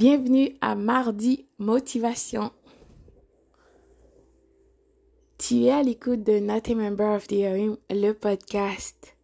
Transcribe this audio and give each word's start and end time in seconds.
Bienvenue 0.00 0.56
à 0.62 0.76
Mardi 0.76 1.44
Motivation. 1.58 2.52
Tu 5.36 5.64
es 5.64 5.70
à 5.70 5.82
l'écoute 5.82 6.22
de 6.22 6.38
Not 6.38 6.70
a 6.70 6.74
Member 6.74 7.16
of 7.16 7.26
the 7.26 7.44
Room, 7.44 7.76
le 7.90 8.12
podcast. 8.12 9.14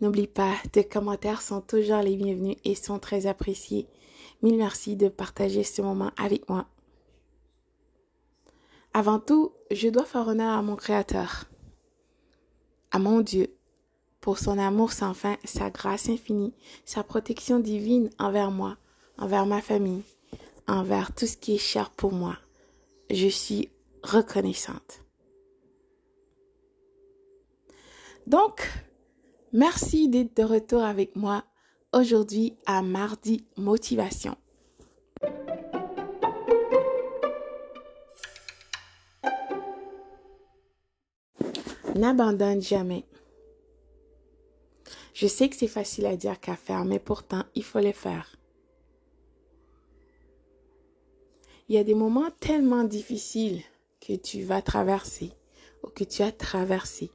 N'oublie 0.00 0.26
pas, 0.26 0.54
tes 0.72 0.82
commentaires 0.82 1.42
sont 1.42 1.60
toujours 1.60 2.00
les 2.00 2.16
bienvenus 2.16 2.56
et 2.64 2.74
sont 2.74 2.98
très 2.98 3.28
appréciés. 3.28 3.86
Mille 4.42 4.56
merci 4.56 4.96
de 4.96 5.08
partager 5.08 5.62
ce 5.62 5.80
moment 5.80 6.10
avec 6.16 6.48
moi. 6.48 6.66
Avant 8.94 9.20
tout, 9.20 9.52
je 9.70 9.88
dois 9.90 10.06
faire 10.06 10.26
honneur 10.26 10.58
à 10.58 10.62
mon 10.62 10.74
Créateur, 10.74 11.44
à 12.90 12.98
mon 12.98 13.20
Dieu, 13.20 13.54
pour 14.20 14.40
son 14.40 14.58
amour 14.58 14.90
sans 14.90 15.14
fin, 15.14 15.36
sa 15.44 15.70
grâce 15.70 16.08
infinie, 16.08 16.52
sa 16.84 17.04
protection 17.04 17.60
divine 17.60 18.10
envers 18.18 18.50
moi, 18.50 18.76
envers 19.18 19.46
ma 19.46 19.62
famille, 19.62 20.02
envers 20.68 21.14
tout 21.14 21.26
ce 21.26 21.36
qui 21.36 21.54
est 21.54 21.58
cher 21.58 21.90
pour 21.90 22.12
moi. 22.12 22.36
Je 23.10 23.28
suis 23.28 23.70
reconnaissante. 24.02 25.02
Donc, 28.26 28.68
merci 29.52 30.08
d'être 30.08 30.36
de 30.36 30.42
retour 30.42 30.82
avec 30.82 31.14
moi 31.14 31.44
aujourd'hui 31.92 32.56
à 32.66 32.82
Mardi 32.82 33.44
Motivation. 33.56 34.36
N'abandonne 41.94 42.60
jamais. 42.60 43.06
Je 45.14 45.26
sais 45.26 45.48
que 45.48 45.56
c'est 45.56 45.66
facile 45.66 46.04
à 46.04 46.16
dire 46.16 46.38
qu'à 46.40 46.56
faire, 46.56 46.84
mais 46.84 46.98
pourtant, 46.98 47.44
il 47.54 47.64
faut 47.64 47.80
le 47.80 47.92
faire. 47.92 48.36
Il 51.68 51.74
y 51.74 51.78
a 51.78 51.84
des 51.84 51.94
moments 51.94 52.30
tellement 52.38 52.84
difficiles 52.84 53.62
que 54.00 54.14
tu 54.14 54.42
vas 54.42 54.62
traverser 54.62 55.32
ou 55.82 55.88
que 55.88 56.04
tu 56.04 56.22
as 56.22 56.30
traversé 56.30 57.10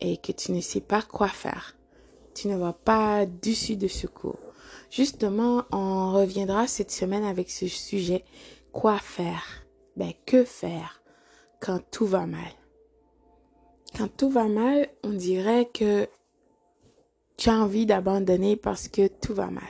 et 0.00 0.18
que 0.18 0.32
tu 0.32 0.52
ne 0.52 0.60
sais 0.60 0.80
pas 0.80 1.00
quoi 1.00 1.28
faire. 1.28 1.76
Tu 2.34 2.48
ne 2.48 2.56
vas 2.56 2.74
pas 2.74 3.24
dessus 3.24 3.76
de 3.76 3.88
secours. 3.88 4.38
Justement, 4.90 5.64
on 5.72 6.12
reviendra 6.12 6.66
cette 6.66 6.90
semaine 6.90 7.24
avec 7.24 7.50
ce 7.50 7.68
sujet. 7.68 8.24
Quoi 8.72 8.98
faire? 8.98 9.64
Ben, 9.96 10.12
que 10.26 10.44
faire 10.44 11.02
quand 11.60 11.80
tout 11.90 12.06
va 12.06 12.26
mal? 12.26 12.52
Quand 13.96 14.08
tout 14.14 14.30
va 14.30 14.48
mal, 14.48 14.88
on 15.02 15.12
dirait 15.12 15.66
que 15.72 16.06
tu 17.36 17.48
as 17.48 17.54
envie 17.54 17.86
d'abandonner 17.86 18.56
parce 18.56 18.88
que 18.88 19.06
tout 19.06 19.34
va 19.34 19.48
mal. 19.48 19.62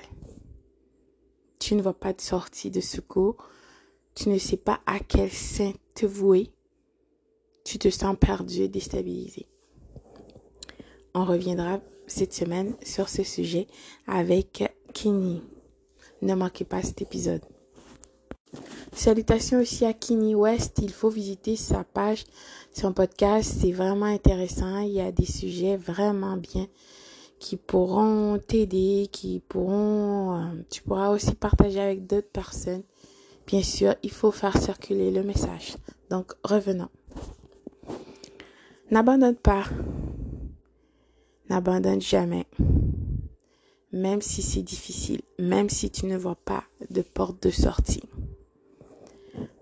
Tu 1.72 1.76
ne 1.76 1.82
vois 1.82 1.98
pas 1.98 2.12
de 2.12 2.20
sortie 2.20 2.70
de 2.70 2.82
secours. 2.82 3.48
Tu 4.14 4.28
ne 4.28 4.36
sais 4.36 4.58
pas 4.58 4.80
à 4.84 4.98
quel 4.98 5.30
sein 5.30 5.72
te 5.94 6.04
vouer. 6.04 6.50
Tu 7.64 7.78
te 7.78 7.88
sens 7.88 8.14
perdu 8.20 8.60
et 8.60 8.68
déstabilisé. 8.68 9.46
On 11.14 11.24
reviendra 11.24 11.80
cette 12.06 12.34
semaine 12.34 12.74
sur 12.84 13.08
ce 13.08 13.22
sujet 13.22 13.68
avec 14.06 14.70
Kini. 14.92 15.40
Ne 16.20 16.34
manquez 16.34 16.66
pas 16.66 16.82
cet 16.82 17.00
épisode. 17.00 17.40
Salutations 18.92 19.58
aussi 19.58 19.86
à 19.86 19.94
Kini 19.94 20.34
West. 20.34 20.78
Il 20.82 20.92
faut 20.92 21.08
visiter 21.08 21.56
sa 21.56 21.84
page, 21.84 22.24
son 22.74 22.92
podcast. 22.92 23.50
C'est 23.62 23.72
vraiment 23.72 24.04
intéressant. 24.04 24.80
Il 24.80 24.92
y 24.92 25.00
a 25.00 25.10
des 25.10 25.24
sujets 25.24 25.78
vraiment 25.78 26.36
bien 26.36 26.66
qui 27.42 27.56
pourront 27.56 28.38
t'aider, 28.38 29.08
qui 29.10 29.40
pourront, 29.40 30.36
euh, 30.36 30.62
tu 30.70 30.80
pourras 30.80 31.08
aussi 31.08 31.34
partager 31.34 31.80
avec 31.80 32.06
d'autres 32.06 32.30
personnes. 32.30 32.84
Bien 33.48 33.64
sûr, 33.64 33.96
il 34.04 34.12
faut 34.12 34.30
faire 34.30 34.56
circuler 34.56 35.10
le 35.10 35.24
message. 35.24 35.74
Donc, 36.08 36.34
revenons. 36.44 36.88
N'abandonne 38.92 39.34
pas. 39.34 39.64
N'abandonne 41.50 42.00
jamais. 42.00 42.46
Même 43.90 44.22
si 44.22 44.40
c'est 44.40 44.62
difficile, 44.62 45.22
même 45.40 45.68
si 45.68 45.90
tu 45.90 46.06
ne 46.06 46.16
vois 46.16 46.38
pas 46.44 46.62
de 46.90 47.02
porte 47.02 47.42
de 47.42 47.50
sortie. 47.50 48.04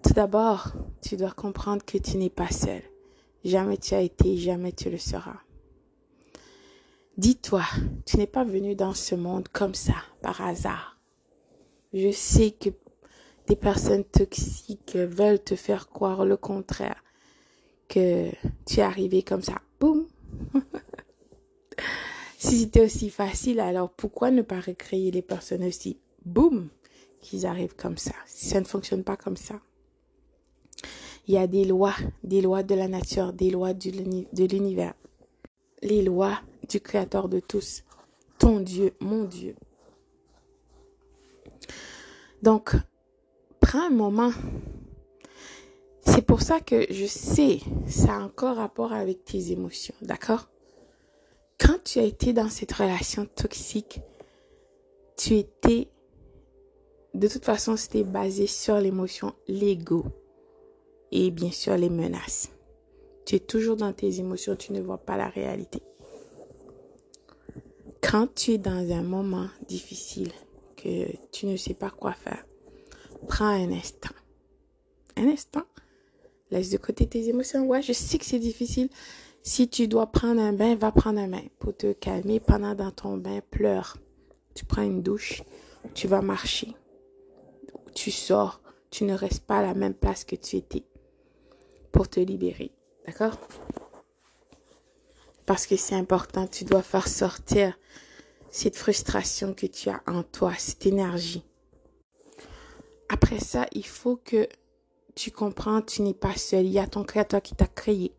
Tout 0.02 0.12
d'abord, 0.12 0.72
tu 1.00 1.16
dois 1.16 1.32
comprendre 1.32 1.82
que 1.82 1.96
tu 1.96 2.18
n'es 2.18 2.28
pas 2.28 2.50
seul. 2.50 2.82
Jamais 3.42 3.78
tu 3.78 3.94
as 3.94 4.02
été, 4.02 4.36
jamais 4.36 4.72
tu 4.72 4.90
le 4.90 4.98
seras. 4.98 5.38
Dis-toi, 7.20 7.64
tu 8.06 8.16
n'es 8.16 8.26
pas 8.26 8.44
venu 8.44 8.74
dans 8.74 8.94
ce 8.94 9.14
monde 9.14 9.46
comme 9.48 9.74
ça, 9.74 9.92
par 10.22 10.40
hasard. 10.40 10.98
Je 11.92 12.10
sais 12.12 12.52
que 12.52 12.70
des 13.46 13.56
personnes 13.56 14.04
toxiques 14.04 14.96
veulent 14.96 15.44
te 15.44 15.54
faire 15.54 15.90
croire 15.90 16.24
le 16.24 16.38
contraire, 16.38 17.04
que 17.88 18.30
tu 18.64 18.80
es 18.80 18.82
arrivé 18.82 19.22
comme 19.22 19.42
ça, 19.42 19.60
boum. 19.78 20.06
si 22.38 22.60
c'était 22.60 22.86
aussi 22.86 23.10
facile, 23.10 23.60
alors 23.60 23.90
pourquoi 23.90 24.30
ne 24.30 24.40
pas 24.40 24.60
recréer 24.60 25.10
les 25.10 25.20
personnes 25.20 25.64
aussi, 25.64 25.98
boum, 26.24 26.70
qu'ils 27.20 27.44
arrivent 27.44 27.76
comme 27.76 27.98
ça, 27.98 28.14
si 28.24 28.46
ça 28.46 28.60
ne 28.60 28.64
fonctionne 28.64 29.04
pas 29.04 29.18
comme 29.18 29.36
ça. 29.36 29.60
Il 31.28 31.34
y 31.34 31.36
a 31.36 31.46
des 31.46 31.66
lois, 31.66 31.96
des 32.24 32.40
lois 32.40 32.62
de 32.62 32.74
la 32.74 32.88
nature, 32.88 33.34
des 33.34 33.50
lois 33.50 33.74
de 33.74 34.46
l'univers. 34.46 34.94
Les 35.82 36.00
lois 36.02 36.40
du 36.70 36.80
Créateur 36.80 37.28
de 37.28 37.40
tous, 37.40 37.82
ton 38.38 38.60
Dieu, 38.60 38.94
mon 39.00 39.24
Dieu. 39.24 39.56
Donc, 42.42 42.74
prends 43.60 43.86
un 43.86 43.90
moment. 43.90 44.30
C'est 46.06 46.22
pour 46.22 46.40
ça 46.40 46.60
que 46.60 46.86
je 46.90 47.06
sais, 47.06 47.58
ça 47.86 48.14
a 48.16 48.20
encore 48.20 48.56
rapport 48.56 48.92
avec 48.92 49.24
tes 49.24 49.52
émotions, 49.52 49.94
d'accord? 50.00 50.48
Quand 51.58 51.82
tu 51.84 51.98
as 51.98 52.04
été 52.04 52.32
dans 52.32 52.48
cette 52.48 52.72
relation 52.72 53.26
toxique, 53.26 54.00
tu 55.18 55.34
étais, 55.34 55.88
de 57.12 57.28
toute 57.28 57.44
façon, 57.44 57.76
c'était 57.76 58.04
basé 58.04 58.46
sur 58.46 58.76
l'émotion, 58.78 59.34
l'ego 59.46 60.06
et 61.12 61.30
bien 61.30 61.50
sûr 61.50 61.76
les 61.76 61.90
menaces. 61.90 62.50
Tu 63.26 63.36
es 63.36 63.40
toujours 63.40 63.76
dans 63.76 63.92
tes 63.92 64.20
émotions, 64.20 64.56
tu 64.56 64.72
ne 64.72 64.80
vois 64.80 64.98
pas 64.98 65.16
la 65.16 65.28
réalité. 65.28 65.82
Quand 68.10 68.34
tu 68.34 68.50
es 68.54 68.58
dans 68.58 68.90
un 68.90 69.02
moment 69.02 69.46
difficile, 69.68 70.32
que 70.76 71.06
tu 71.30 71.46
ne 71.46 71.56
sais 71.56 71.74
pas 71.74 71.90
quoi 71.90 72.12
faire, 72.12 72.44
prends 73.28 73.46
un 73.46 73.70
instant. 73.70 74.10
Un 75.16 75.28
instant. 75.28 75.62
Laisse 76.50 76.70
de 76.70 76.76
côté 76.76 77.06
tes 77.06 77.28
émotions. 77.28 77.68
Ouais, 77.68 77.82
je 77.82 77.92
sais 77.92 78.18
que 78.18 78.24
c'est 78.24 78.40
difficile. 78.40 78.88
Si 79.44 79.68
tu 79.68 79.86
dois 79.86 80.10
prendre 80.10 80.40
un 80.40 80.52
bain, 80.52 80.74
va 80.74 80.90
prendre 80.90 81.20
un 81.20 81.28
bain 81.28 81.44
pour 81.60 81.76
te 81.76 81.92
calmer. 81.92 82.40
Pendant 82.40 82.74
dans 82.74 82.90
ton 82.90 83.16
bain, 83.16 83.42
pleure. 83.48 83.96
Tu 84.54 84.64
prends 84.64 84.82
une 84.82 85.02
douche, 85.02 85.44
tu 85.94 86.08
vas 86.08 86.20
marcher. 86.20 86.74
Tu 87.94 88.10
sors, 88.10 88.60
tu 88.90 89.04
ne 89.04 89.14
restes 89.14 89.46
pas 89.46 89.58
à 89.58 89.62
la 89.62 89.74
même 89.74 89.94
place 89.94 90.24
que 90.24 90.34
tu 90.34 90.56
étais 90.56 90.82
pour 91.92 92.08
te 92.08 92.18
libérer. 92.18 92.72
D'accord? 93.06 93.38
Parce 95.46 95.66
que 95.66 95.76
c'est 95.76 95.94
important, 95.94 96.46
tu 96.46 96.64
dois 96.64 96.82
faire 96.82 97.08
sortir 97.08 97.78
cette 98.50 98.76
frustration 98.76 99.54
que 99.54 99.66
tu 99.66 99.88
as 99.88 100.02
en 100.06 100.22
toi, 100.22 100.52
cette 100.58 100.86
énergie. 100.86 101.44
Après 103.08 103.40
ça, 103.40 103.66
il 103.72 103.86
faut 103.86 104.16
que 104.16 104.48
tu 105.14 105.30
comprends, 105.30 105.82
tu 105.82 106.02
n'es 106.02 106.14
pas 106.14 106.36
seul. 106.36 106.66
Il 106.66 106.72
y 106.72 106.78
a 106.78 106.86
ton 106.86 107.04
créateur 107.04 107.42
qui 107.42 107.54
t'a 107.54 107.66
créé. 107.66 108.14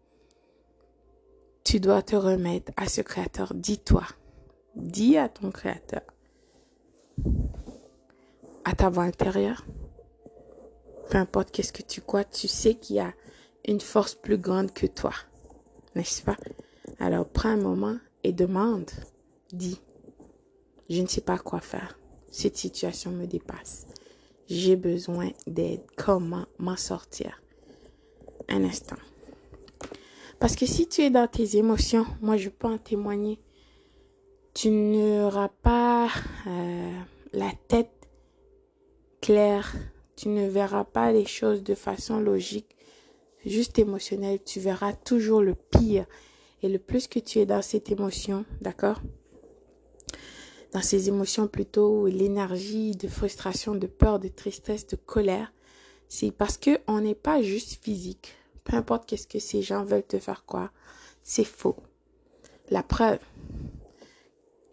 Tu 1.64 1.80
dois 1.80 2.02
te 2.02 2.16
remettre 2.16 2.72
à 2.76 2.88
ce 2.88 3.02
créateur. 3.02 3.54
Dis-toi. 3.54 4.04
Dis 4.76 5.18
à 5.18 5.30
ton 5.30 5.52
créateur. 5.52 6.02
À 8.66 8.74
ta 8.74 8.90
voix 8.90 9.04
intérieure. 9.04 9.66
Peu 11.10 11.18
importe 11.18 11.52
qu'est-ce 11.52 11.74
que 11.74 11.84
tu 11.84 12.02
crois, 12.02 12.24
tu 12.24 12.48
sais 12.48 12.76
qu'il 12.76 12.98
y 12.98 13.00
a 13.00 13.14
une 13.66 13.82
force 13.82 14.16
plus 14.16 14.38
grande 14.38 14.72
que 14.74 14.88
toi. 14.88 15.14
N'est-ce 15.96 16.22
pas? 16.22 16.38
Alors 17.00 17.28
prends 17.28 17.50
un 17.50 17.58
moment 17.58 17.98
et 18.24 18.34
demande. 18.34 18.90
Dis. 19.52 19.80
Je 20.90 21.02
ne 21.02 21.08
sais 21.08 21.22
pas 21.22 21.38
quoi 21.38 21.62
faire. 21.62 21.98
Cette 22.32 22.58
situation 22.58 23.12
me 23.12 23.26
dépasse. 23.26 23.86
J'ai 24.48 24.76
besoin 24.76 25.30
d'aide. 25.48 25.82
Comment 25.96 26.46
m'en 26.60 26.78
sortir? 26.78 27.42
Un 28.50 28.64
instant. 28.64 28.98
Parce 30.42 30.56
que 30.56 30.66
si 30.66 30.88
tu 30.88 31.02
es 31.02 31.10
dans 31.10 31.28
tes 31.28 31.58
émotions, 31.58 32.06
moi 32.20 32.36
je 32.36 32.50
peux 32.50 32.68
en 32.68 32.80
témoigner, 32.80 33.40
tu 34.54 34.72
n'auras 34.72 35.50
pas 35.62 36.10
euh, 36.48 37.00
la 37.32 37.52
tête 37.68 38.10
claire, 39.22 39.74
tu 40.16 40.30
ne 40.30 40.50
verras 40.50 40.84
pas 40.84 41.12
les 41.12 41.28
choses 41.28 41.64
de 41.64 41.76
façon 41.76 42.20
logique, 42.20 42.76
juste 43.46 43.80
émotionnelle, 43.80 44.40
tu 44.44 44.60
verras 44.60 44.94
toujours 44.94 45.42
le 45.42 45.56
pire. 45.56 46.06
Et 46.64 46.70
le 46.70 46.80
plus 46.80 47.08
que 47.08 47.20
tu 47.20 47.40
es 47.40 47.46
dans 47.46 47.62
cette 47.62 47.92
émotion, 47.92 48.46
d'accord? 48.62 49.02
Dans 50.74 50.82
ces 50.82 51.10
émotions 51.10 51.48
plutôt 51.48 52.08
l'énergie 52.08 52.92
de 52.92 53.08
frustration, 53.08 53.76
de 53.76 53.88
peur, 53.88 54.20
de 54.20 54.28
tristesse, 54.28 54.88
de 54.88 54.96
colère, 54.96 55.52
c'est 56.08 56.32
parce 56.32 56.58
que 56.58 56.80
on 56.88 57.02
n'est 57.02 57.16
pas 57.16 57.42
juste 57.42 57.84
physique. 57.84 58.36
Peu 58.64 58.76
importe 58.76 59.06
qu'est-ce 59.08 59.28
que 59.28 59.40
ces 59.40 59.62
gens 59.62 59.84
veulent 59.84 60.06
te 60.06 60.20
faire 60.20 60.46
croire, 60.46 60.72
c'est 61.24 61.44
faux. 61.44 61.78
La 62.70 62.84
preuve. 62.84 63.20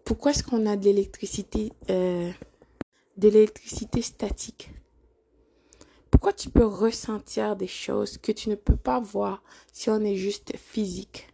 Pourquoi 0.05 0.31
est-ce 0.31 0.43
qu'on 0.43 0.67
a 0.67 0.77
de 0.77 0.85
l'électricité, 0.85 1.73
euh, 1.91 2.31
de 3.17 3.29
l'électricité 3.29 4.03
statique? 4.03 4.71
Pourquoi 6.11 6.33
tu 6.33 6.51
peux 6.51 6.65
ressentir 6.65 7.57
des 7.57 7.67
choses 7.67 8.19
que 8.19 8.33
tu 8.33 8.51
ne 8.51 8.55
peux 8.55 8.77
pas 8.77 9.01
voir 9.01 9.43
si 9.73 9.91
on 9.91 10.01
est 10.01 10.17
juste 10.17 10.57
physique? 10.57 11.29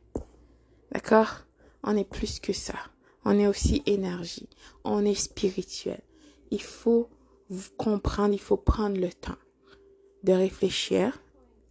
D'accord? 0.95 1.41
On 1.83 1.97
est 1.97 2.09
plus 2.09 2.39
que 2.39 2.53
ça. 2.53 2.79
On 3.25 3.39
est 3.39 3.49
aussi 3.49 3.83
énergie. 3.85 4.49
On 4.85 5.05
est 5.05 5.15
spirituel. 5.15 6.01
Il 6.51 6.63
faut 6.63 7.11
comprendre, 7.77 8.33
il 8.33 8.41
faut 8.41 8.57
prendre 8.57 8.99
le 8.99 9.13
temps 9.13 9.37
de 10.23 10.33
réfléchir. 10.33 11.21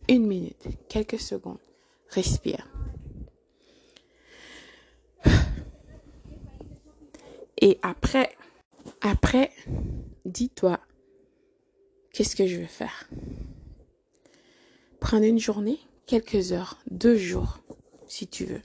Une 0.09 0.27
minute, 0.27 0.67
quelques 0.89 1.19
secondes. 1.19 1.57
Respire. 2.09 2.67
Et 7.61 7.79
après, 7.81 8.35
après, 8.99 9.51
dis-toi, 10.25 10.81
qu'est-ce 12.11 12.35
que 12.35 12.45
je 12.45 12.57
veux 12.57 12.67
faire? 12.67 13.09
Prendre 14.99 15.23
une 15.23 15.39
journée, 15.39 15.79
quelques 16.05 16.51
heures, 16.51 16.77
deux 16.91 17.15
jours, 17.15 17.59
si 18.07 18.27
tu 18.27 18.43
veux 18.43 18.61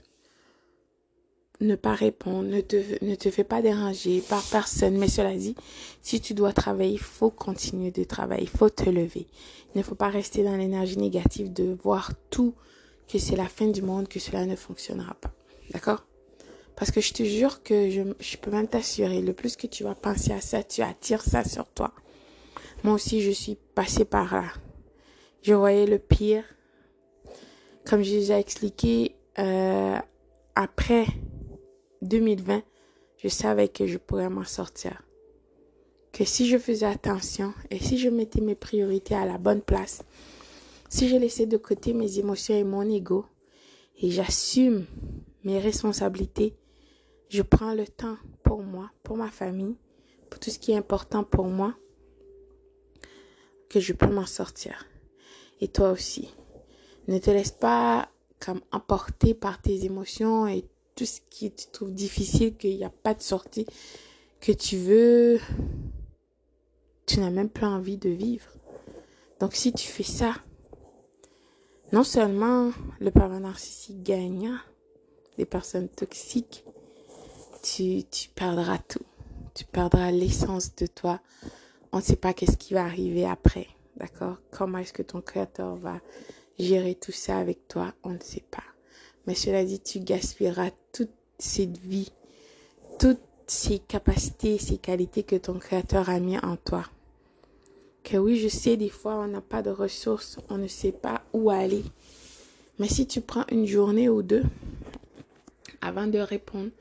ne 1.61 1.75
pas 1.75 1.93
répondre, 1.93 2.47
ne 2.47 2.61
te, 2.61 3.03
ne 3.03 3.15
te 3.15 3.29
fais 3.29 3.43
pas 3.43 3.61
déranger 3.61 4.21
par 4.21 4.43
personne. 4.43 4.97
Mais 4.97 5.07
cela 5.07 5.35
dit, 5.35 5.55
si 6.01 6.21
tu 6.21 6.33
dois 6.33 6.53
travailler, 6.53 6.93
il 6.93 6.99
faut 6.99 7.29
continuer 7.29 7.91
de 7.91 8.03
travailler, 8.03 8.43
il 8.43 8.57
faut 8.57 8.69
te 8.69 8.89
lever. 8.89 9.27
Il 9.75 9.77
ne 9.77 9.83
faut 9.83 9.95
pas 9.95 10.09
rester 10.09 10.43
dans 10.43 10.55
l'énergie 10.55 10.97
négative 10.97 11.51
de 11.51 11.77
voir 11.83 12.11
tout, 12.29 12.53
que 13.07 13.19
c'est 13.19 13.35
la 13.35 13.47
fin 13.47 13.67
du 13.67 13.81
monde, 13.81 14.07
que 14.07 14.19
cela 14.19 14.45
ne 14.45 14.55
fonctionnera 14.55 15.15
pas. 15.15 15.31
D'accord? 15.71 16.05
Parce 16.75 16.91
que 16.91 17.01
je 17.01 17.11
te 17.11 17.23
jure 17.23 17.61
que 17.61 17.89
je, 17.89 18.01
je 18.19 18.37
peux 18.37 18.51
même 18.51 18.67
t'assurer, 18.67 19.21
le 19.21 19.33
plus 19.33 19.57
que 19.57 19.67
tu 19.67 19.83
vas 19.83 19.95
penser 19.95 20.31
à 20.31 20.39
ça, 20.39 20.63
tu 20.63 20.81
attires 20.81 21.21
ça 21.21 21.43
sur 21.43 21.67
toi. 21.67 21.93
Moi 22.83 22.93
aussi, 22.93 23.21
je 23.21 23.31
suis 23.31 23.57
passée 23.75 24.05
par 24.05 24.33
là. 24.33 24.53
Je 25.41 25.53
voyais 25.53 25.85
le 25.85 25.99
pire. 25.99 26.43
Comme 27.85 28.03
je 28.03 28.11
déjà 28.11 28.39
expliqué, 28.39 29.15
euh, 29.39 29.97
après 30.55 31.05
2020, 32.01 32.63
je 33.17 33.27
savais 33.27 33.67
que 33.67 33.85
je 33.85 33.97
pourrais 33.97 34.29
m'en 34.29 34.45
sortir. 34.45 35.03
Que 36.11 36.25
si 36.25 36.47
je 36.47 36.57
faisais 36.57 36.85
attention 36.85 37.53
et 37.69 37.79
si 37.79 37.97
je 37.97 38.09
mettais 38.09 38.41
mes 38.41 38.55
priorités 38.55 39.15
à 39.15 39.25
la 39.25 39.37
bonne 39.37 39.61
place, 39.61 40.03
si 40.89 41.07
je 41.07 41.15
laissais 41.15 41.45
de 41.45 41.57
côté 41.57 41.93
mes 41.93 42.17
émotions 42.17 42.55
et 42.55 42.63
mon 42.63 42.89
ego 42.89 43.25
et 44.01 44.09
j'assume 44.09 44.85
mes 45.43 45.59
responsabilités, 45.59 46.55
je 47.29 47.41
prends 47.43 47.73
le 47.73 47.85
temps 47.85 48.17
pour 48.43 48.63
moi, 48.63 48.89
pour 49.03 49.17
ma 49.17 49.29
famille, 49.29 49.75
pour 50.29 50.39
tout 50.39 50.49
ce 50.49 50.57
qui 50.57 50.71
est 50.71 50.77
important 50.77 51.23
pour 51.23 51.45
moi, 51.45 51.75
que 53.69 53.79
je 53.79 53.93
peux 53.93 54.07
m'en 54.07 54.25
sortir. 54.25 54.87
Et 55.61 55.67
toi 55.67 55.91
aussi. 55.91 56.33
Ne 57.07 57.17
te 57.17 57.31
laisse 57.31 57.51
pas 57.51 58.09
comme 58.39 58.61
emporter 58.71 59.33
par 59.33 59.61
tes 59.61 59.85
émotions 59.85 60.47
et 60.47 60.65
tout 60.99 61.05
ce 61.05 61.21
qui 61.29 61.49
tu 61.49 61.67
trouves 61.71 61.93
difficile, 61.93 62.57
qu'il 62.57 62.75
n'y 62.75 62.83
a 62.83 62.89
pas 62.89 63.13
de 63.13 63.21
sortie, 63.21 63.65
que 64.41 64.51
tu 64.51 64.75
veux, 64.75 65.39
tu 67.05 67.21
n'as 67.21 67.29
même 67.29 67.47
plus 67.47 67.65
envie 67.65 67.95
de 67.95 68.09
vivre. 68.09 68.51
Donc 69.39 69.55
si 69.55 69.71
tu 69.71 69.87
fais 69.87 70.03
ça, 70.03 70.35
non 71.93 72.03
seulement 72.03 72.71
le 72.99 73.11
parent 73.11 73.39
narcissique 73.39 74.03
gagne, 74.03 74.51
des 75.37 75.45
personnes 75.45 75.87
toxiques, 75.87 76.65
tu, 77.63 78.03
tu 78.03 78.27
perdras 78.27 78.79
tout. 78.79 79.05
Tu 79.55 79.63
perdras 79.63 80.11
l'essence 80.11 80.75
de 80.75 80.85
toi. 80.85 81.21
On 81.93 81.97
ne 81.99 82.03
sait 82.03 82.17
pas 82.17 82.33
qu'est-ce 82.33 82.57
qui 82.57 82.73
va 82.73 82.83
arriver 82.83 83.25
après. 83.25 83.67
D'accord? 83.95 84.35
Comment 84.51 84.79
est-ce 84.79 84.91
que 84.91 85.01
ton 85.01 85.21
créateur 85.21 85.77
va 85.77 86.01
gérer 86.59 86.95
tout 86.95 87.13
ça 87.13 87.37
avec 87.37 87.69
toi? 87.69 87.93
On 88.03 88.09
ne 88.09 88.19
sait 88.19 88.43
pas. 88.51 88.63
Mais 89.29 89.35
cela 89.35 89.63
dit, 89.63 89.79
tu 89.79 89.99
gaspilleras 89.99 90.71
toute 90.91 91.11
cette 91.37 91.77
vie, 91.77 92.11
toutes 92.97 93.21
ces 93.45 93.77
capacités, 93.77 94.57
ces 94.57 94.79
qualités 94.79 95.21
que 95.21 95.35
ton 95.35 95.59
Créateur 95.59 96.09
a 96.09 96.19
mis 96.19 96.39
en 96.39 96.55
toi. 96.55 96.83
Que 98.03 98.17
oui, 98.17 98.39
je 98.39 98.47
sais, 98.47 98.75
des 98.75 98.89
fois, 98.89 99.17
on 99.17 99.27
n'a 99.27 99.41
pas 99.41 99.61
de 99.61 99.69
ressources, 99.69 100.39
on 100.49 100.57
ne 100.57 100.67
sait 100.67 100.91
pas 100.91 101.21
où 101.31 101.51
aller. 101.51 101.83
Mais 102.79 102.87
si 102.87 103.05
tu 103.05 103.21
prends 103.21 103.45
une 103.51 103.67
journée 103.67 104.09
ou 104.09 104.23
deux 104.23 104.41
avant 105.79 106.07
de 106.07 106.17
répondre, 106.17 106.71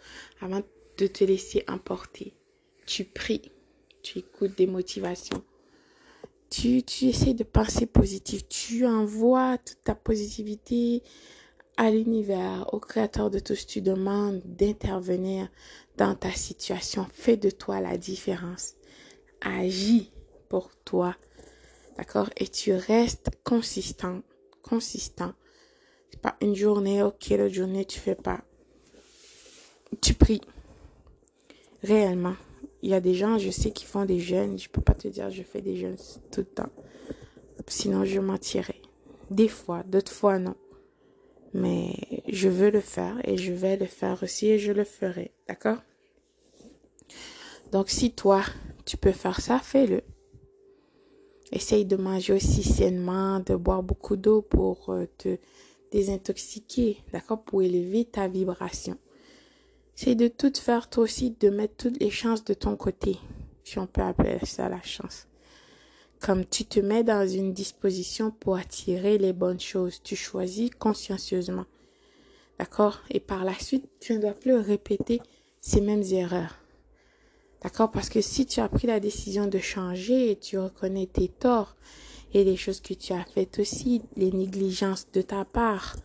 avant 0.41 0.63
de 0.97 1.07
te 1.07 1.25
laisser 1.25 1.65
emporter, 1.69 2.33
tu 2.87 3.05
pries, 3.05 3.53
tu 4.03 4.21
écoutes 4.21 4.57
des 4.57 4.67
motivations, 4.67 5.45
tu, 6.49 6.83
tu 6.83 7.09
essaies 7.09 7.35
de 7.35 7.45
penser 7.45 7.85
positif, 7.85 8.49
tu 8.49 8.87
envoies 8.87 9.59
toute 9.59 9.85
ta 9.85 9.95
positivité, 9.95 11.03
à 11.79 11.93
l'univers, 11.93 12.69
au 12.75 12.81
créateur 12.81 13.31
de 13.31 13.39
tous, 13.39 13.65
tu 13.65 13.81
demandes 13.81 14.43
d'intervenir 14.45 15.49
dans 15.97 16.17
ta 16.17 16.33
situation. 16.33 17.07
Fais 17.13 17.37
de 17.37 17.51
toi 17.51 17.81
la 17.81 17.97
différence. 17.97 18.75
Agis 19.41 20.11
pour 20.49 20.71
toi. 20.85 21.15
D'accord? 21.97 22.31
Et 22.37 22.49
tu 22.49 22.73
restes 22.73 23.31
consistant. 23.45 24.23
Consistant. 24.61 25.33
C'est 26.11 26.21
pas 26.21 26.37
une 26.41 26.57
journée, 26.57 27.01
ok, 27.01 27.29
l'autre 27.31 27.55
journée, 27.55 27.85
tu 27.85 28.01
fais 28.01 28.17
pas. 28.17 28.41
Tu 30.03 30.15
pries. 30.15 30.43
Réellement. 31.85 32.35
Il 32.83 32.91
y 32.91 32.95
a 32.95 33.01
des 33.01 33.15
gens, 33.15 33.39
je 33.39 33.51
sais, 33.51 33.71
qui 33.71 33.85
font 33.85 34.05
des 34.05 34.19
jeûnes. 34.19 34.59
Je 34.59 34.69
peux 34.69 34.81
pas 34.81 34.95
te 34.95 35.07
dire, 35.07 35.31
je 35.31 35.45
fais 35.45 35.63
des 35.63 35.77
jeûnes 35.77 35.97
tout 36.33 36.41
le 36.41 36.47
temps. 36.47 36.71
Sinon, 37.69 38.05
je 38.05 38.19
mentirais. 38.19 38.83
Des 39.31 39.49
fois, 39.49 39.85
d'autres 39.85 40.13
fois, 40.13 40.41
non. 40.41 40.57
Mais 41.55 41.95
je 42.29 42.49
veux 42.49 42.71
le 42.71 42.81
faire 42.81 43.17
et 43.25 43.37
je 43.37 43.53
vais 43.53 43.77
le 43.77 43.87
faire 43.87 44.23
aussi 44.23 44.49
et 44.49 44.59
je 44.59 44.73
le 44.73 44.85
ferai. 44.85 45.33
D'accord? 45.49 45.79
Donc 47.73 47.91
si 47.91 48.13
toi, 48.13 48.43
tu 48.85 48.97
peux 48.97 49.13
faire 49.13 49.41
ça, 49.41 49.59
fais-le. 49.59 50.03
Essaye 51.53 51.85
de 51.85 51.97
manger 51.97 52.35
aussi 52.35 52.63
sainement, 52.63 53.41
de 53.41 53.55
boire 53.55 53.83
beaucoup 53.83 54.17
d'eau 54.17 54.43
pour 54.43 54.91
euh, 54.91 55.07
te 55.17 55.39
désintoxiquer, 55.91 56.99
d'accord? 57.13 57.43
Pour 57.43 57.63
élever 57.63 58.05
ta 58.05 58.29
vibration. 58.29 58.99
Essaye 59.97 60.17
de 60.17 60.29
tout 60.29 60.53
faire 60.55 60.91
toi 60.91 61.05
aussi, 61.05 61.31
de 61.31 61.49
mettre 61.49 61.77
toutes 61.77 62.01
les 62.01 62.11
chances 62.11 62.45
de 62.45 62.55
ton 62.55 62.77
côté, 62.77 63.17
si 63.65 63.79
on 63.79 63.87
peut 63.87 64.03
appeler 64.03 64.39
ça 64.45 64.69
la 64.69 64.83
chance 64.83 65.28
comme 66.21 66.45
tu 66.45 66.65
te 66.65 66.81
mets 66.81 67.05
dans 67.05 67.27
une 67.27 67.53
disposition 67.53 68.31
pour 68.31 68.57
attirer 68.57 69.19
les 69.19 69.33
bonnes 69.33 69.61
choses. 69.61 70.03
Tu 70.03 70.17
choisis 70.17 70.71
consciencieusement. 70.79 71.67
D'accord? 72.59 73.01
Et 73.11 73.21
par 73.21 73.45
la 73.45 73.55
suite, 73.55 73.89
tu 74.01 74.15
ne 74.15 74.21
dois 74.21 74.33
plus 74.33 74.55
répéter 74.55 75.21
ces 75.61 75.81
mêmes 75.81 76.03
erreurs. 76.11 76.59
D'accord? 77.63 77.91
Parce 77.91 78.09
que 78.09 78.21
si 78.21 78.47
tu 78.47 78.61
as 78.61 78.69
pris 78.69 78.87
la 78.87 79.01
décision 79.01 79.47
de 79.47 79.59
changer 79.59 80.31
et 80.31 80.37
tu 80.37 80.59
reconnais 80.59 81.07
tes 81.07 81.29
torts 81.29 81.77
et 82.35 82.45
les 82.45 82.57
choses 82.57 82.81
que 82.81 82.95
tu 82.95 83.13
as 83.13 83.25
faites 83.25 83.59
aussi, 83.59 84.03
les 84.17 84.33
négligences 84.33 85.11
de 85.13 85.23
ta 85.23 85.45
part, 85.45 85.97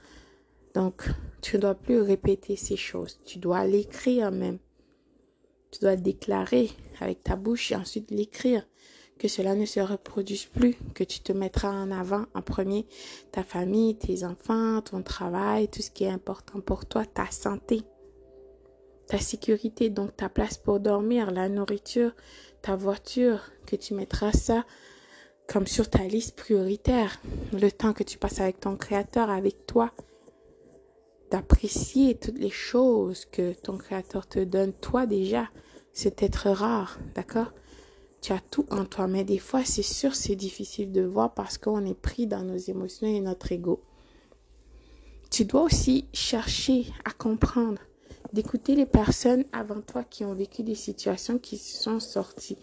donc 0.74 1.10
tu 1.42 1.58
ne 1.58 1.62
dois 1.62 1.76
plus 1.76 2.02
répéter 2.02 2.56
ces 2.56 2.78
choses. 2.78 3.20
Tu 3.26 3.40
dois 3.40 3.66
l'écrire 3.66 4.32
même. 4.32 4.60
Tu 5.72 5.80
dois 5.80 5.96
déclarer 5.96 6.70
avec 7.00 7.24
ta 7.24 7.36
bouche 7.36 7.72
et 7.72 7.76
ensuite 7.76 8.12
l'écrire 8.12 8.66
que 9.20 9.28
cela 9.28 9.56
ne 9.56 9.66
se 9.66 9.80
reproduise 9.80 10.46
plus, 10.46 10.76
que 10.94 11.04
tu 11.04 11.20
te 11.22 11.32
mettras 11.32 11.72
en 11.72 11.92
avant 11.92 12.26
en 12.34 12.42
premier 12.42 12.86
ta 13.32 13.44
famille, 13.44 13.96
tes 13.96 14.24
enfants, 14.24 14.82
ton 14.82 15.02
travail, 15.02 15.68
tout 15.68 15.82
ce 15.82 15.92
qui 15.92 16.04
est 16.04 16.10
important 16.10 16.60
pour 16.60 16.86
toi, 16.86 17.06
ta 17.06 17.30
santé, 17.32 17.84
ta 19.08 19.20
sécurité, 19.20 19.90
donc 19.90 20.16
ta 20.16 20.30
place 20.30 20.58
pour 20.58 20.80
dormir, 20.80 21.32
la 21.32 21.50
nourriture, 21.50 22.14
ta 22.62 22.76
voiture, 22.76 23.42
que 23.66 23.76
tu 23.76 23.94
mettras 23.94 24.32
ça 24.32 24.66
comme 25.48 25.68
sur 25.68 25.90
ta 25.90 26.04
liste 26.04 26.36
prioritaire, 26.36 27.20
le 27.52 27.72
temps 27.72 27.94
que 27.94 28.04
tu 28.04 28.18
passes 28.18 28.40
avec 28.40 28.60
ton 28.60 28.78
créateur, 28.78 29.30
avec 29.30 29.66
toi, 29.66 29.92
d'apprécier 31.32 32.16
toutes 32.16 32.38
les 32.38 32.50
choses 32.50 33.26
que 33.26 33.54
ton 33.54 33.78
créateur 33.78 34.28
te 34.28 34.40
donne, 34.40 34.72
toi 34.74 35.06
déjà, 35.06 35.50
c'est 35.92 36.24
être 36.24 36.50
rare, 36.50 37.00
d'accord? 37.16 37.52
Tu 38.24 38.32
as 38.32 38.40
tout 38.40 38.66
en 38.72 38.86
toi. 38.86 39.08
Mais 39.08 39.26
des 39.26 39.38
fois, 39.38 39.64
c'est 39.66 39.84
sûr, 39.84 40.16
c'est 40.16 40.36
difficile 40.36 40.92
de 40.92 41.02
voir 41.02 41.34
parce 41.34 41.58
qu'on 41.58 41.86
est 41.86 41.94
pris 41.94 42.26
dans 42.26 42.44
nos 42.44 42.58
émotions 42.58 43.06
et 43.06 43.20
notre 43.20 43.52
ego. 43.52 43.84
Tu 45.30 45.46
dois 45.46 45.64
aussi 45.64 46.06
chercher 46.14 46.86
à 47.06 47.12
comprendre 47.12 47.82
d'écouter 48.32 48.76
les 48.76 48.86
personnes 48.86 49.44
avant 49.52 49.82
toi 49.82 50.04
qui 50.04 50.24
ont 50.24 50.34
vécu 50.34 50.64
des 50.64 50.74
situations 50.74 51.38
qui 51.38 51.58
se 51.58 51.78
sont 51.84 52.00
sorties. 52.00 52.58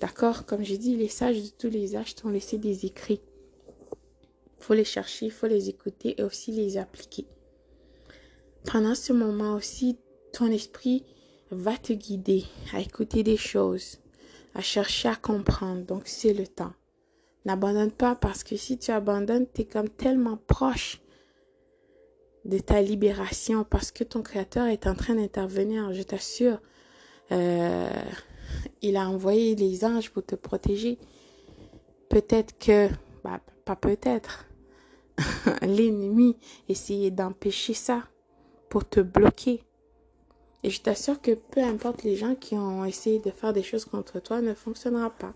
D'accord? 0.00 0.46
Comme 0.46 0.64
j'ai 0.64 0.78
dit, 0.78 0.96
les 0.96 1.08
sages 1.08 1.42
de 1.42 1.48
tous 1.58 1.68
les 1.68 1.96
âges 1.96 2.14
t'ont 2.14 2.30
laissé 2.30 2.56
des 2.56 2.86
écrits. 2.86 3.20
Il 4.58 4.64
faut 4.64 4.74
les 4.74 4.84
chercher, 4.84 5.26
il 5.26 5.32
faut 5.32 5.46
les 5.46 5.68
écouter 5.68 6.14
et 6.18 6.22
aussi 6.22 6.50
les 6.50 6.78
appliquer. 6.78 7.26
Pendant 8.64 8.94
ce 8.94 9.12
moment 9.12 9.54
aussi, 9.54 9.98
ton 10.32 10.46
esprit 10.46 11.04
va 11.50 11.76
te 11.76 11.92
guider 11.92 12.44
à 12.72 12.80
écouter 12.80 13.22
des 13.22 13.36
choses, 13.36 13.98
à 14.54 14.60
chercher 14.60 15.08
à 15.08 15.16
comprendre. 15.16 15.84
Donc, 15.84 16.02
c'est 16.06 16.32
le 16.32 16.46
temps. 16.46 16.72
N'abandonne 17.44 17.90
pas 17.90 18.14
parce 18.14 18.42
que 18.42 18.56
si 18.56 18.78
tu 18.78 18.90
abandonnes, 18.90 19.46
tu 19.52 19.62
es 19.62 19.64
comme 19.64 19.88
tellement 19.88 20.38
proche 20.46 21.00
de 22.44 22.58
ta 22.58 22.80
libération 22.80 23.64
parce 23.64 23.90
que 23.90 24.04
ton 24.04 24.22
créateur 24.22 24.66
est 24.66 24.86
en 24.86 24.94
train 24.94 25.14
d'intervenir, 25.14 25.92
je 25.92 26.02
t'assure. 26.02 26.60
Euh, 27.32 27.90
il 28.82 28.96
a 28.96 29.08
envoyé 29.08 29.54
les 29.54 29.84
anges 29.84 30.10
pour 30.10 30.24
te 30.24 30.34
protéger. 30.34 30.98
Peut-être 32.08 32.58
que, 32.58 32.88
bah, 33.24 33.40
pas 33.64 33.76
peut-être, 33.76 34.46
l'ennemi 35.62 36.36
essayait 36.68 37.10
d'empêcher 37.10 37.74
ça 37.74 38.04
pour 38.68 38.88
te 38.88 39.00
bloquer. 39.00 39.62
Et 40.64 40.70
je 40.70 40.80
t'assure 40.80 41.20
que 41.20 41.32
peu 41.32 41.62
importe 41.62 42.04
les 42.04 42.16
gens 42.16 42.34
qui 42.34 42.54
ont 42.54 42.86
essayé 42.86 43.18
de 43.18 43.30
faire 43.30 43.52
des 43.52 43.62
choses 43.62 43.84
contre 43.84 44.18
toi, 44.18 44.40
ne 44.40 44.54
fonctionnera 44.54 45.10
pas. 45.10 45.34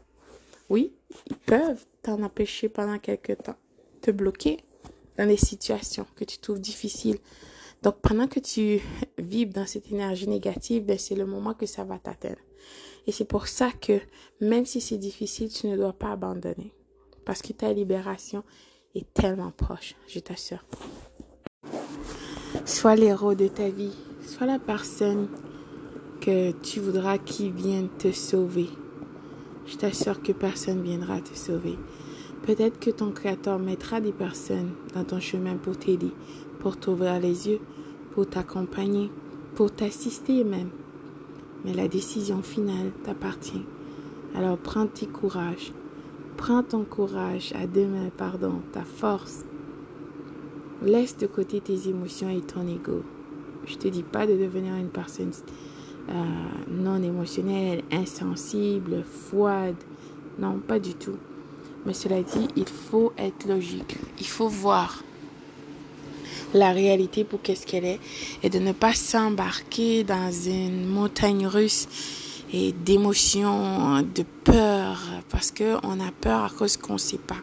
Oui, 0.71 0.95
ils 1.29 1.37
peuvent 1.37 1.85
t'en 2.03 2.23
empêcher 2.23 2.71
pendant 2.71 2.99
quelque 2.99 3.35
temps, 3.35 3.57
te 4.01 4.11
bloquer 4.11 4.57
dans 5.19 5.27
des 5.27 5.37
situations 5.37 6.07
que 6.17 6.25
tu 6.25 6.39
trouves 6.39 6.61
difficiles. 6.61 7.19
Donc 7.83 8.01
pendant 8.01 8.27
que 8.27 8.41
tu 8.41 8.81
vibres 9.19 9.53
dans 9.53 9.67
cette 9.67 9.93
énergie 9.93 10.29
négative, 10.29 10.87
ben, 10.87 10.99
c'est 10.99 11.15
le 11.15 11.27
moment 11.27 11.53
que 11.53 11.67
ça 11.67 11.85
va 11.85 11.99
t'atteindre. 11.99 12.41
Et 13.07 13.13
c'est 13.13 13.27
pour 13.27 13.49
ça 13.49 13.71
que 13.71 14.01
même 14.41 14.65
si 14.65 14.81
c'est 14.81 14.97
difficile, 14.97 15.51
tu 15.51 15.67
ne 15.67 15.77
dois 15.77 15.93
pas 15.93 16.13
abandonner. 16.13 16.73
Parce 17.27 17.43
que 17.43 17.53
ta 17.53 17.71
libération 17.75 18.45
est 18.95 19.13
tellement 19.13 19.51
proche, 19.51 19.95
je 20.07 20.21
t'assure. 20.21 20.65
Sois 22.65 22.97
l'héros 22.97 23.35
de 23.35 23.49
ta 23.49 23.69
vie. 23.69 23.93
Sois 24.29 24.47
la 24.47 24.59
personne 24.59 25.27
que 26.21 26.51
tu 26.51 26.81
voudras 26.81 27.17
qui 27.17 27.51
vienne 27.51 27.89
te 27.89 28.13
sauver. 28.13 28.69
Je 29.67 29.75
t'assure 29.79 30.21
que 30.23 30.33
personne 30.33 30.83
viendra 30.83 31.23
te 31.23 31.35
sauver. 31.35 31.79
Peut-être 32.43 32.79
que 32.79 32.91
ton 32.91 33.11
Créateur 33.11 33.59
mettra 33.59 34.03
des 34.03 34.13
personnes 34.13 34.73
dans 34.95 35.05
ton 35.05 35.19
chemin 35.19 35.57
pour 35.57 35.79
t'aider, 35.79 36.13
pour 36.59 36.77
t'ouvrir 36.77 37.19
les 37.21 37.49
yeux, 37.49 37.61
pour 38.13 38.29
t'accompagner, 38.29 39.11
pour 39.55 39.75
t'assister 39.75 40.45
même. 40.45 40.71
Mais 41.65 41.73
la 41.73 41.89
décision 41.89 42.43
finale 42.43 42.93
t'appartient. 43.05 43.65
Alors 44.35 44.59
prends 44.59 44.89
tes 44.89 45.07
courage. 45.07 45.73
Prends 46.37 46.63
ton 46.63 46.85
courage 46.85 47.55
à 47.55 47.67
deux 47.67 47.87
mains, 47.87 48.11
pardon, 48.15 48.61
ta 48.73 48.85
force. 48.85 49.47
Laisse 50.83 51.17
de 51.17 51.27
côté 51.27 51.63
tes 51.63 51.89
émotions 51.89 52.29
et 52.29 52.43
ton 52.43 52.69
ego. 52.69 53.03
Je 53.69 53.77
te 53.77 53.89
dis 53.89 54.03
pas 54.03 54.27
de 54.27 54.33
devenir 54.37 54.75
une 54.75 54.89
personne 54.89 55.33
euh, 56.09 56.13
non 56.71 57.03
émotionnelle, 57.03 57.83
insensible, 57.93 59.05
froide. 59.05 59.77
Non, 60.39 60.59
pas 60.59 60.79
du 60.79 60.95
tout. 60.95 61.19
Mais 61.85 61.93
cela 61.93 62.23
dit, 62.23 62.49
il 62.57 62.67
faut 62.67 63.13
être 63.19 63.47
logique. 63.47 63.97
Il 64.19 64.27
faut 64.27 64.49
voir 64.49 65.03
la 66.55 66.73
réalité 66.73 67.25
pour 67.25 67.43
qu'est-ce 67.43 67.67
qu'elle 67.67 67.85
est 67.85 68.01
et 68.43 68.49
de 68.49 68.59
ne 68.59 68.73
pas 68.73 68.95
s'embarquer 68.95 70.03
dans 70.03 70.33
une 70.33 70.87
montagne 70.87 71.47
russe 71.47 71.89
et 72.53 72.73
d'émotions, 72.73 74.01
de 74.03 74.25
peur 74.45 74.99
parce 75.29 75.51
que 75.51 75.77
on 75.83 76.01
a 76.01 76.11
peur 76.21 76.45
à 76.45 76.51
cause 76.51 76.79
qu'on 76.79 76.95
ne 76.95 76.99
sait 76.99 77.19
pas. 77.19 77.37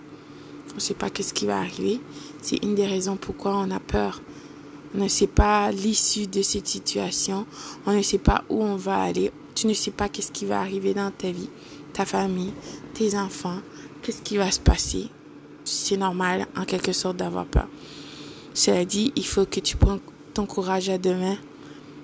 On 0.72 0.76
ne 0.76 0.80
sait 0.80 0.96
pas 0.96 1.12
qu'est-ce 1.12 1.34
qui 1.34 1.46
va 1.46 1.60
arriver. 1.60 2.02
C'est 2.42 2.64
une 2.64 2.74
des 2.74 2.88
raisons 2.88 3.16
pourquoi 3.16 3.56
on 3.56 3.70
a 3.70 3.80
peur. 3.80 4.22
On 4.94 5.04
ne 5.04 5.08
sait 5.08 5.28
pas 5.28 5.72
l'issue 5.72 6.28
de 6.28 6.42
cette 6.42 6.68
situation. 6.68 7.46
On 7.86 7.94
ne 7.94 8.02
sait 8.02 8.18
pas 8.18 8.44
où 8.50 8.64
on 8.64 8.76
va 8.76 9.02
aller. 9.02 9.32
Tu 9.56 9.68
ne 9.68 9.74
sais 9.74 9.92
pas 9.92 10.10
qu'est-ce 10.10 10.32
qui 10.32 10.46
va 10.46 10.60
arriver 10.60 10.94
dans 10.94 11.12
ta 11.12 11.32
vie, 11.32 11.50
ta 11.94 12.06
famille, 12.06 12.54
tes 12.94 13.18
enfants. 13.18 13.60
Qu'est-ce 14.02 14.22
qui 14.22 14.38
va 14.38 14.52
se 14.52 14.60
passer? 14.60 15.10
C'est 15.64 15.98
normal, 15.98 16.48
en 16.56 16.66
quelque 16.66 16.94
sorte, 16.94 17.18
d'avoir 17.18 17.46
peur. 17.46 17.68
Cela 18.54 18.86
dit, 18.86 19.12
il 19.16 19.26
faut 19.26 19.46
que 19.46 19.60
tu 19.60 19.78
prennes 19.78 20.00
ton 20.34 20.46
courage 20.46 20.90
à 20.90 20.98
deux 20.98 21.16
mains. 21.16 21.38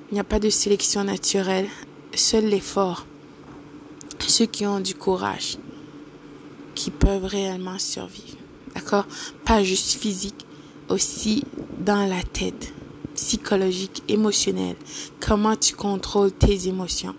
Il 0.10 0.16
n'y 0.16 0.20
a 0.20 0.26
pas 0.26 0.40
de 0.40 0.50
sélection 0.50 1.04
naturelle, 1.04 1.68
seul 2.14 2.46
l'effort. 2.46 3.06
Ceux 4.28 4.46
qui 4.46 4.66
ont 4.66 4.80
du 4.80 4.96
courage, 4.96 5.58
qui 6.74 6.90
peuvent 6.90 7.26
réellement 7.26 7.78
survivre. 7.80 8.38
D'accord? 8.74 9.06
Pas 9.44 9.62
juste 9.62 10.00
physique, 10.00 10.46
aussi 10.91 11.43
dans 11.79 12.07
la 12.07 12.21
tête, 12.21 12.74
psychologique, 13.15 14.03
émotionnel. 14.07 14.75
Comment 15.19 15.55
tu 15.55 15.75
contrôles 15.75 16.31
tes 16.31 16.67
émotions? 16.67 17.15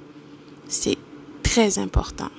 C'est 0.69 0.99
très 1.43 1.79
important. 1.79 2.31